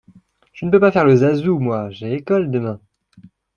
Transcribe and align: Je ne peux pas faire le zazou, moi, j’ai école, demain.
Je 0.53 0.65
ne 0.65 0.71
peux 0.71 0.79
pas 0.79 0.91
faire 0.91 1.05
le 1.05 1.15
zazou, 1.17 1.59
moi, 1.59 1.91
j’ai 1.91 2.13
école, 2.15 2.49
demain. 2.49 2.79